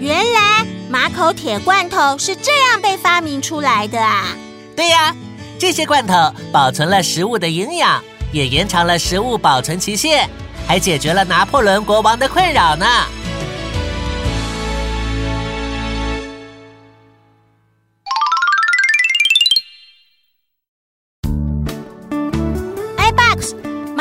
[0.00, 4.26] 原来马口铁罐头是这样被发明出来的啊！
[4.76, 5.14] 对呀，
[5.58, 6.14] 这些罐头
[6.52, 10.28] 保存了食物的营养，也延长了食物保存期限，
[10.66, 12.86] 还解决了拿破仑国王的困扰呢。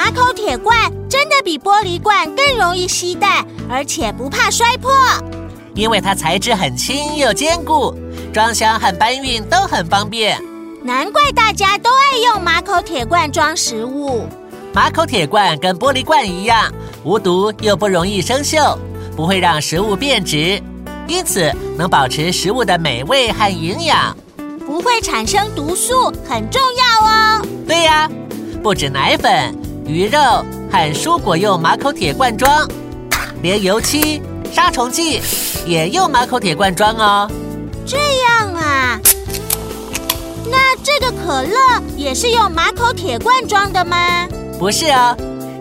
[0.03, 4.91] 马口铁罐真的比玻璃罐更容易携带，而且不怕摔破。
[5.75, 7.95] 因为它材质很轻又坚固，
[8.33, 10.37] 装箱和搬运都很方便。
[10.83, 14.27] 难怪大家都爱用马口铁罐装食物。
[14.73, 16.69] 马口铁罐跟玻璃罐一样，
[17.05, 18.77] 无毒又不容易生锈，
[19.15, 20.61] 不会让食物变质，
[21.07, 24.13] 因此能保持食物的美味和营养，
[24.65, 27.41] 不会产生毒素，很重要哦。
[27.65, 28.11] 对呀，
[28.61, 30.19] 不止奶粉、鱼肉
[30.71, 32.67] 和蔬果用马口铁罐装，
[33.41, 35.21] 连油漆、杀虫剂
[35.65, 37.29] 也用马口铁罐装哦。
[37.85, 38.99] 这样啊？
[40.49, 41.57] 那这个可乐
[41.97, 44.27] 也是用马口铁罐装的吗？
[44.57, 45.15] 不是哦，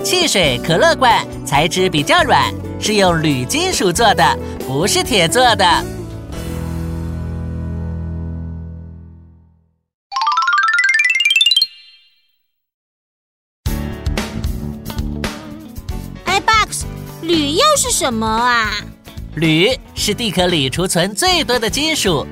[0.05, 5.67] 汽水可乐罐材质比较软，是用铝金属做的，不是铁做的。
[17.73, 18.71] 又是什么啊？
[19.37, 22.27] 铝是地壳里储存最多的金属，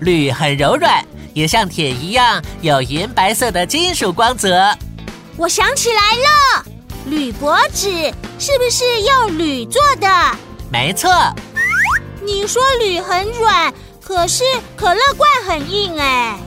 [0.00, 1.02] 铝很柔软，
[1.32, 4.70] 也像铁一样有银白色的金属光泽。
[5.38, 6.66] 我想起来了，
[7.06, 7.88] 铝箔纸
[8.38, 10.06] 是不是用铝做的？
[10.70, 11.10] 没错。
[12.22, 14.44] 你说铝很软，可是
[14.76, 16.38] 可乐罐很硬哎。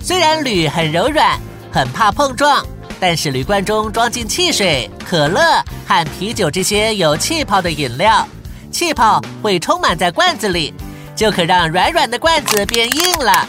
[0.00, 2.66] 虽然铝很柔软，很怕碰撞，
[3.04, 5.40] 但是铝罐中装进汽水、可乐
[5.84, 8.24] 和啤酒这些有气泡的饮料，
[8.70, 10.72] 气泡会充满在罐子里，
[11.16, 13.48] 就可让软软的罐子变硬了。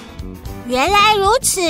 [0.67, 1.61] 原来如此。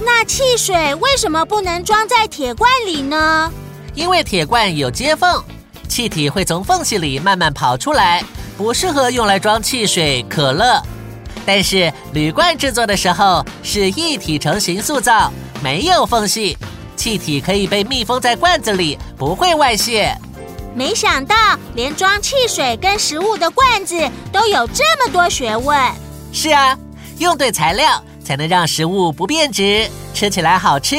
[0.00, 3.52] 那汽水为什么不能装在铁罐里呢？
[3.94, 5.44] 因为铁罐有接缝，
[5.86, 8.24] 气体会从缝隙里慢慢跑出来，
[8.56, 10.82] 不适合用来装汽水、可乐。
[11.44, 15.30] 但是铝罐制作的时候是一体成型塑造，
[15.62, 16.56] 没有缝隙，
[16.98, 20.14] 气体可以被密封在罐子里，不会外泄。
[20.74, 21.34] 没想到
[21.74, 23.96] 连装汽水跟食物的罐子
[24.30, 25.80] 都有这么多学问。
[26.32, 26.76] 是啊，
[27.18, 28.02] 用对材料。
[28.24, 30.96] 才能让食物不变质，吃起来好吃，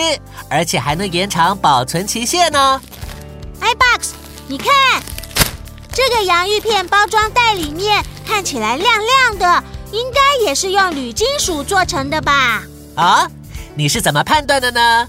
[0.50, 2.82] 而且还能延长保存期限呢。
[3.62, 4.08] iBox，
[4.48, 4.68] 你看，
[5.94, 12.64] 这个洋芋片包装袋里面看起来亮亮的，应该也是用铝金属做成的吧？
[12.96, 13.30] 啊，
[13.76, 15.08] 你是怎么判断的呢？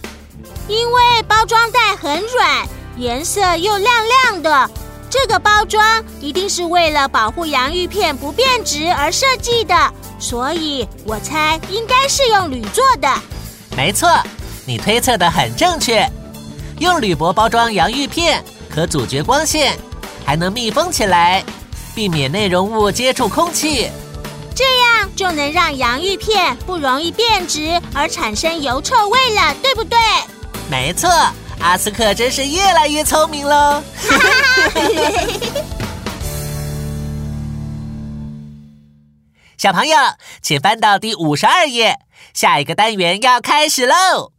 [0.71, 4.71] 因为包装袋很软，颜色又亮亮的，
[5.11, 5.83] 这个包装
[6.21, 9.75] 一定是为了保护洋芋片不变质而设计的。
[10.21, 13.13] 所以我猜应该是用铝做的。
[13.77, 14.09] 没错，
[14.65, 16.09] 你推测的很正确。
[16.79, 18.41] 用铝箔包装洋芋片，
[18.73, 19.77] 可阻绝光线，
[20.25, 21.45] 还能密封起来，
[21.97, 23.91] 避免内容物接触空气，
[24.55, 29.99] 这样就能让洋芋片不容易变质而产生油臭味了，对不对？
[30.71, 31.11] 没错，
[31.59, 33.83] 阿斯克真是越来越聪明喽。
[39.59, 39.97] 小朋友，
[40.41, 41.99] 请翻到第五十二页，
[42.33, 44.31] 下一个单元要开始喽！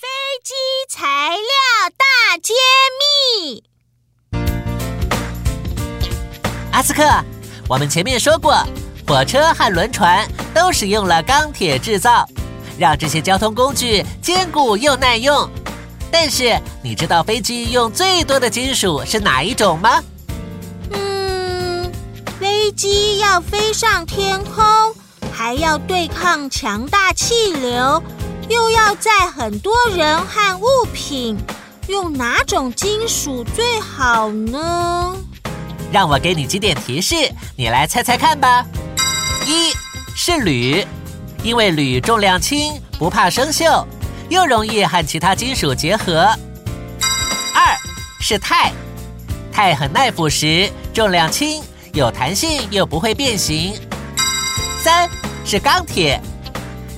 [0.00, 0.06] 飞
[0.44, 0.54] 机
[0.88, 1.42] 材料
[1.90, 2.54] 大揭
[3.00, 3.64] 秘。
[6.70, 7.02] 阿斯克，
[7.68, 8.64] 我们前面说过，
[9.08, 10.24] 火车和轮船
[10.54, 12.26] 都使用了钢铁制造，
[12.78, 15.48] 让这些交通工具坚固又耐用。
[16.10, 20.02] 但是，你知道飞机用最多的金属是哪一种吗？
[20.92, 21.92] 嗯，
[22.40, 24.64] 飞机要飞上天空，
[25.32, 28.02] 还要对抗强大气流，
[28.48, 30.64] 又要载很多人和物
[30.94, 31.36] 品，
[31.88, 35.14] 用哪种金属最好呢？
[35.92, 37.14] 让我给你几点提示，
[37.54, 38.64] 你来猜猜看吧。
[39.46, 39.72] 一
[40.14, 40.86] 是铝，
[41.42, 43.84] 因为铝重量轻，不怕生锈。
[44.28, 46.20] 又容易和其他金属结合。
[47.54, 47.74] 二
[48.20, 48.70] 是钛，
[49.50, 51.62] 钛很耐腐蚀，重量轻，
[51.94, 53.74] 有弹性又不会变形。
[54.82, 55.08] 三
[55.46, 56.20] 是钢铁，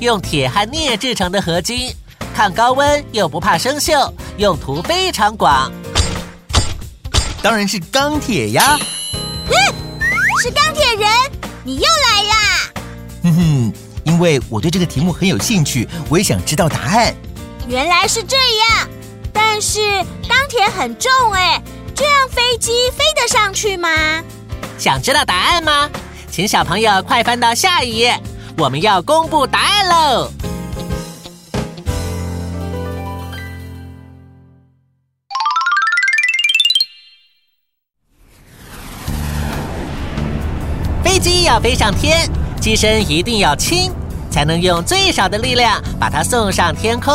[0.01, 1.95] 用铁和镍制成的合金，
[2.35, 5.71] 抗高温又不怕生锈，用途非常广。
[7.41, 8.77] 当然是钢铁呀！
[9.47, 9.55] 嗯，
[10.43, 11.09] 是钢铁人，
[11.63, 12.73] 你又来啦！
[13.23, 13.73] 哼哼。
[14.05, 17.15] 因为我对这个题目很有兴趣，我也想知道答案。
[17.69, 18.89] 原来是这样，
[19.33, 19.81] 但是
[20.29, 21.63] 钢铁很重哎，
[21.95, 23.89] 这样飞机飞得上去吗？
[24.79, 25.89] 想知道答案吗？
[26.31, 28.19] 请小朋友快翻到下一页，
[28.57, 30.31] 我们要公布答案喽！
[41.05, 42.29] 飞机要飞上天。
[42.61, 43.91] 机身一定要轻，
[44.31, 47.13] 才能用最少的力量把它送上天空。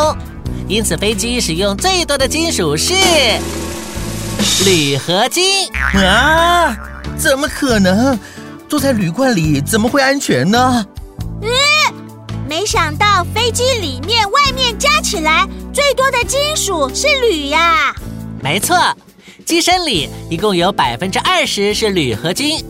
[0.68, 2.96] 因此，飞机使用最多的金属是
[4.66, 6.76] 铝合金啊！
[7.18, 8.18] 怎么可能？
[8.68, 10.84] 坐在铝罐里怎么会安全呢？
[11.44, 11.50] 嗯，
[12.50, 17.94] 没想到飞机里面、外面加起来最多的金属是铝呀！
[18.42, 18.76] 没错，
[19.46, 22.66] 机身里一共有百分之二十是铝合金。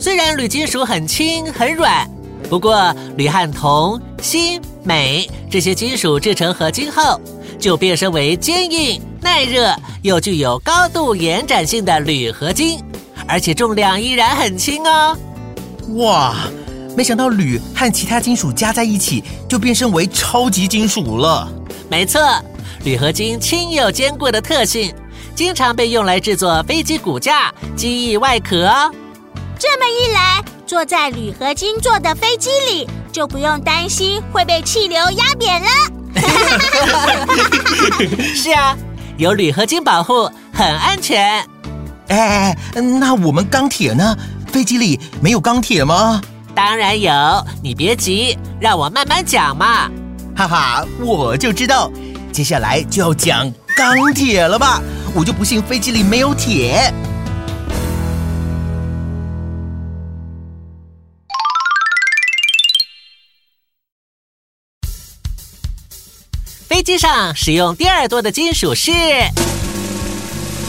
[0.00, 2.08] 虽然铝金属很轻很软。
[2.48, 7.20] 不过，铝和铜、锌、镁这些金属制成合金后，
[7.58, 12.78] 就变身为坚硬、耐热又具有高度延展性的铝合金，
[13.26, 15.16] 而且重量依然很轻哦。
[15.96, 16.36] 哇，
[16.96, 21.50] 没想到铝和其他金属加在一起就变身为超级金属了。
[21.88, 22.20] 没错，
[22.84, 24.94] 铝合金轻又坚固的特性，
[25.34, 28.92] 经常被用来制作飞机骨架、机翼外壳哦。
[29.58, 30.53] 这么一来。
[30.74, 35.68] 坐在铝合金做的飞机里，就不用担心会被气流压扁了。
[38.34, 38.76] 是啊，
[39.16, 41.46] 有铝合金保护，很安全。
[42.08, 44.16] 哎，那我们钢铁呢？
[44.48, 46.20] 飞机里没有钢铁吗？
[46.56, 47.12] 当然有，
[47.62, 49.88] 你别急，让我慢慢讲嘛。
[50.36, 51.88] 哈哈，我就知道，
[52.32, 54.82] 接下来就要讲钢铁了吧？
[55.14, 56.92] 我就不信飞机里没有铁。
[66.74, 68.90] 飞机上使用第二多的金属是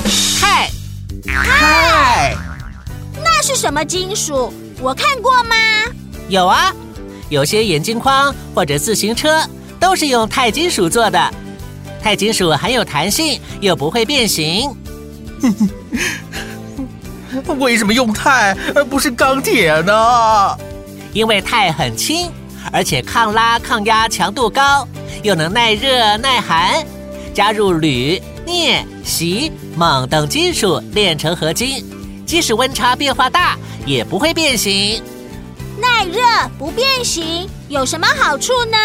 [0.03, 0.70] 钛。
[1.24, 2.38] 钛，
[3.24, 4.53] 那是什么金属？
[4.80, 5.56] 我看过吗？
[6.30, 6.72] 有啊，
[7.30, 9.43] 有些眼镜框或者自行车
[9.80, 11.34] 都是用钛金属做的。
[12.03, 14.78] 钛金属很有弹性，又不会变形。
[17.58, 20.56] 为什么用钛而不是钢铁呢？
[21.14, 22.32] 因为钛很轻，
[22.72, 24.88] 而且抗拉、抗压强度高。
[25.24, 26.86] 又能耐热耐寒，
[27.34, 31.84] 加入铝、镍、锡、锰等金属炼成合金，
[32.26, 35.01] 即使温差变化大也不会变形。
[35.80, 36.22] 耐热
[36.57, 38.78] 不变形有什么好处呢？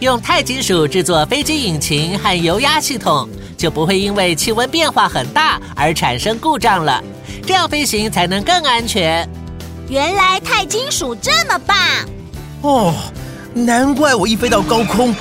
[0.00, 7.02] 用钛金属制作飞机引擎和油压系统，就不会因为气温变化很大而产生故障了，
[7.46, 9.26] 这样飞行才能更安全。
[9.88, 11.76] 原来钛金属这么棒
[12.62, 12.94] 哦，
[13.54, 15.14] 难怪我一飞到高空。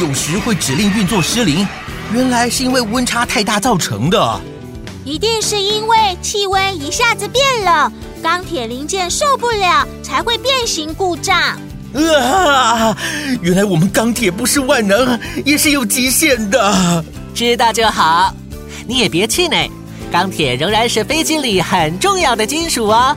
[0.00, 1.68] 有时会指令运作失灵，
[2.10, 4.40] 原来是因为温差太大造成的。
[5.04, 7.92] 一定是因为气温一下子变冷，
[8.22, 11.38] 钢铁零件受不了，才会变形故障。
[11.94, 12.96] 啊！
[13.42, 17.04] 原来我们钢铁不是万能，也是有极限的。
[17.34, 18.34] 知道就好，
[18.86, 19.70] 你也别气馁，
[20.10, 23.14] 钢铁仍然是飞机里很重要的金属哦。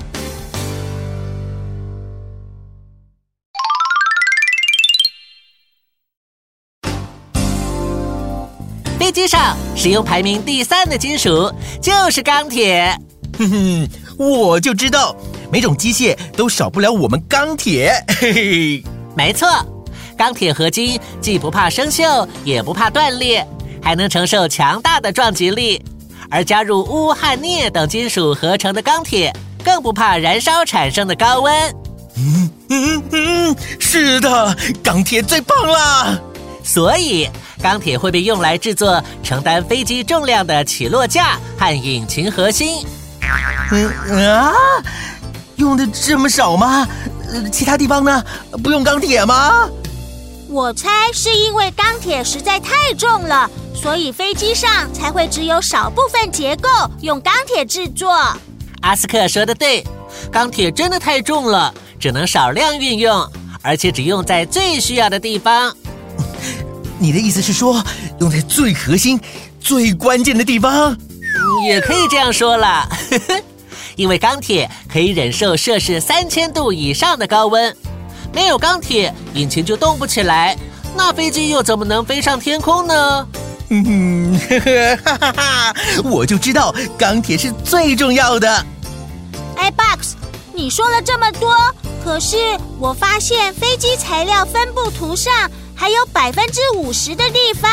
[9.13, 12.97] 机上使用排名第三的金属就是钢铁。
[13.37, 15.15] 哼哼，我就知道，
[15.51, 17.93] 每种机械都少不了我们钢铁。
[18.19, 18.83] 嘿嘿，
[19.15, 19.47] 没错，
[20.17, 23.47] 钢铁合金既不怕生锈，也不怕断裂，
[23.81, 25.83] 还能承受强大的撞击力。
[26.29, 29.31] 而加入钨焊镍等金属合成的钢铁，
[29.63, 31.53] 更不怕燃烧产生的高温。
[32.15, 36.19] 嗯嗯嗯，是的，钢铁最棒了。
[36.63, 37.29] 所以，
[37.63, 42.85] 钢铁会被用来制作承担飞机重量的起落架和引擎核心。
[43.71, 43.89] 嗯
[44.29, 44.53] 啊，
[45.55, 46.85] 用的这么少吗？
[47.31, 48.21] 呃，其他地方呢？
[48.61, 49.69] 不用钢铁吗？
[50.49, 58.11] 我猜是因为钢铁实在太重了，所以飞机上才会只有少部分结构用钢铁制作。
[58.81, 59.81] 阿斯克说的对，
[60.29, 63.25] 钢铁真的太重了，只能少量运用，
[63.61, 65.73] 而且只用在最需要的地方。
[67.03, 67.83] 你的意思是说，
[68.21, 69.19] 用在最核心、
[69.59, 70.97] 最关键的地方？
[71.65, 72.87] 也可以这样说了，
[73.97, 77.75] 因为钢铁可以忍受摄氏三千度以上的高温，
[78.31, 80.57] 没有钢铁，引擎就动不起来，
[80.95, 83.27] 那飞机又怎么能飞上天空呢？
[83.67, 84.39] 嗯，
[85.03, 85.73] 哈哈哈！
[86.05, 88.65] 我就知道钢铁是最重要的。
[89.57, 90.15] 哎，Box，
[90.53, 91.53] 你说了这么多，
[92.01, 92.37] 可是
[92.79, 95.33] 我发现飞机材料分布图上
[95.75, 97.69] 还有百分之五十的地方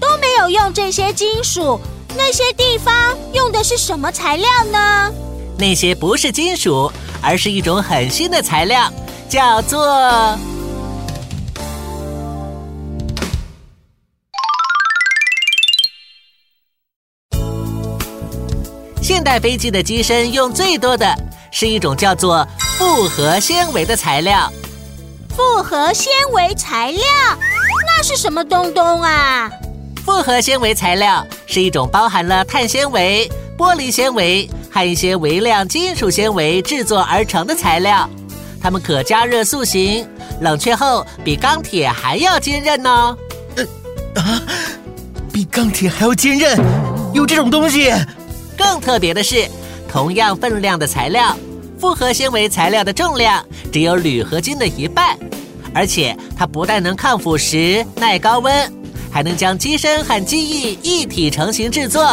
[0.00, 1.80] 都没有用这些金属。
[2.16, 5.12] 那些地方用的是什么材料呢？
[5.58, 6.92] 那些不是金属，
[7.22, 8.92] 而是一种很新的材料，
[9.28, 10.38] 叫做……
[19.00, 21.14] 现代飞机的机身用最多的
[21.50, 22.46] 是一种叫做
[22.78, 24.50] 复合纤维的材料。
[25.36, 27.02] 复合纤维材料，
[27.86, 29.50] 那是什么东东啊？
[30.04, 38.08] 复合纤维材料是一种包含了碳纤维、玻璃纤维和一些微量金属纤维制作而成的材料。
[38.60, 40.06] 它们可加热塑形，
[40.40, 43.16] 冷却后比钢铁还要坚韧呢。
[43.56, 43.64] 呃
[44.20, 44.42] 啊，
[45.32, 46.58] 比钢铁还要坚韧？
[47.14, 47.90] 有这种东西？
[48.56, 49.48] 更特别的是，
[49.88, 51.34] 同样分量的材料，
[51.82, 55.18] 复合纤维材料的重量只有铝合金的一半，
[55.74, 58.72] 而且它不但能抗腐蚀、耐高温。
[59.10, 62.04] 还能将机身和机翼一体成型制作。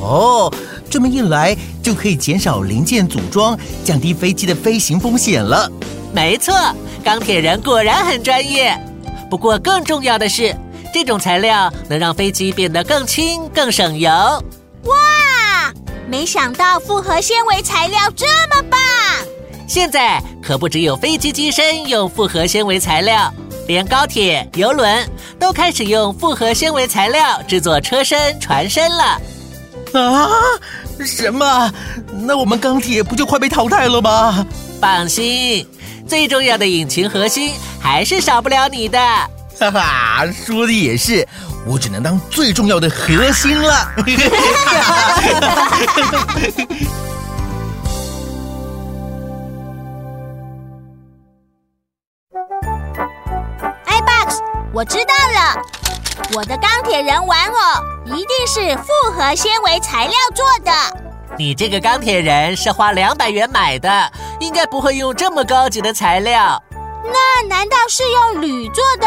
[0.00, 0.50] 哦，
[0.88, 5.70] 这么一来就可以减少零件组装，降低飞机的飞行风险了。
[6.14, 6.54] 没错，
[7.04, 8.74] 钢铁人果然很专业。
[9.30, 10.56] 不过更重要的是，
[10.94, 14.10] 这种材料能让飞机变得更轻、更省油。
[14.10, 14.94] 哇，
[16.08, 18.80] 没想到复合纤维材料这么棒！
[19.66, 23.32] 现在可不只有飞机机身用复合纤维材料。
[23.66, 25.08] 连高铁、游轮
[25.40, 29.18] 都开始用复合纤维材料制作车身、船身了。
[29.94, 30.28] 啊？
[31.00, 31.72] 什么？
[32.12, 34.46] 那我们钢铁不就快被淘汰了吗？
[34.82, 35.66] 放心，
[36.06, 38.98] 最重要的引擎核心还是少不了你的。
[39.58, 41.26] 哈哈，说的也是，
[41.66, 43.90] 我只能当最重要的核心了。
[53.86, 54.40] iBox，
[54.72, 55.62] 我知道了，
[56.34, 57.54] 我的钢铁人玩偶
[58.04, 60.70] 一定是复合纤维材料做的。
[61.38, 66.62] 你这个钢铁人是花两百元买的，应该不会用这么高级的材料。
[67.04, 69.06] 那难道是用铝做的？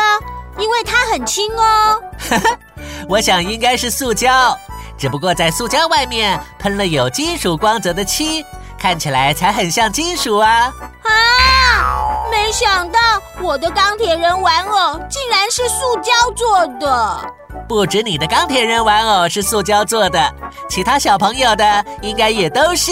[0.58, 2.02] 因为它很轻哦。
[3.08, 4.58] 我想应该是塑胶，
[4.98, 8.46] 只不过在塑胶外面喷了有金属光泽的漆，
[8.78, 10.72] 看起来才很像金属啊。
[11.04, 11.12] 啊！
[12.32, 13.00] 没想到
[13.42, 17.34] 我的钢铁人玩偶竟然是塑胶做的。
[17.68, 20.34] 不止你的钢铁人玩偶是塑胶做的，
[20.70, 22.92] 其他小朋友的应该也都是。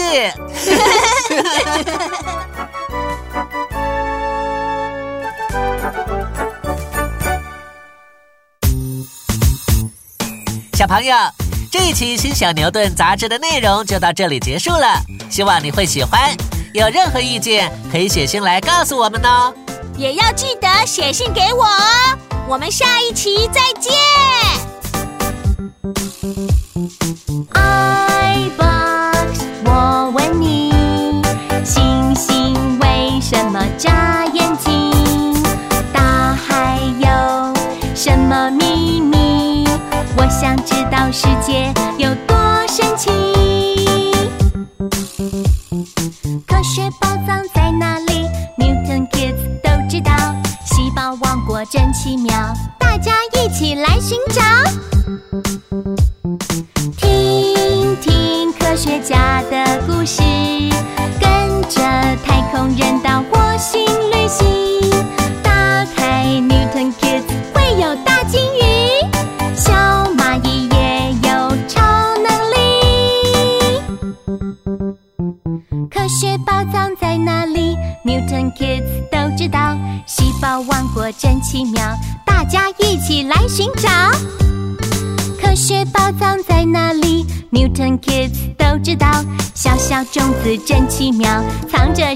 [10.86, 11.16] 小朋友，
[11.68, 16.32] 这一期《新小牛顿》杂志的内容就到这里结束了，希望你会喜欢。
[16.72, 19.52] 有任何意见，可以写信来告诉我们哦。
[19.96, 22.16] 也要记得写信给我哦。
[22.46, 23.92] 我们下一期再见。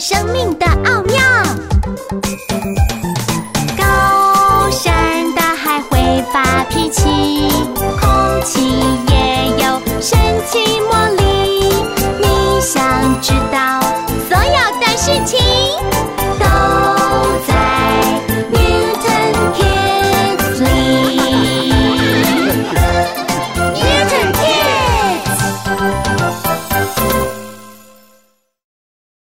[0.00, 0.99] 生命的奥。